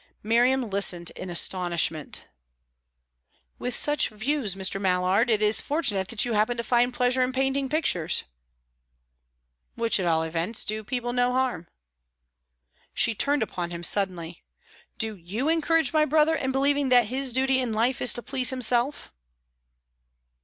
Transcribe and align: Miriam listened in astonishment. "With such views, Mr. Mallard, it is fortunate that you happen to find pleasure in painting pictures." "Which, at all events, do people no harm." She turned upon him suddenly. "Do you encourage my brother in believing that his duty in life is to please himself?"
Miriam 0.23 0.67
listened 0.67 1.11
in 1.11 1.29
astonishment. 1.29 2.25
"With 3.59 3.75
such 3.75 4.09
views, 4.09 4.55
Mr. 4.55 4.81
Mallard, 4.81 5.29
it 5.29 5.43
is 5.43 5.61
fortunate 5.61 6.07
that 6.07 6.25
you 6.25 6.33
happen 6.33 6.57
to 6.57 6.63
find 6.63 6.91
pleasure 6.91 7.21
in 7.21 7.31
painting 7.31 7.69
pictures." 7.69 8.23
"Which, 9.75 9.99
at 9.99 10.07
all 10.07 10.23
events, 10.23 10.65
do 10.65 10.83
people 10.83 11.13
no 11.13 11.33
harm." 11.33 11.67
She 12.95 13.13
turned 13.13 13.43
upon 13.43 13.69
him 13.69 13.83
suddenly. 13.83 14.41
"Do 14.97 15.15
you 15.15 15.47
encourage 15.49 15.93
my 15.93 16.05
brother 16.05 16.33
in 16.33 16.51
believing 16.51 16.89
that 16.89 17.05
his 17.13 17.31
duty 17.31 17.59
in 17.59 17.71
life 17.71 18.01
is 18.01 18.11
to 18.13 18.23
please 18.23 18.49
himself?" 18.49 19.13